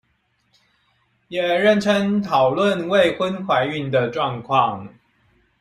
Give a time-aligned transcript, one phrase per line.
[1.27, 4.89] 也認真討論未婚懷孕的狀況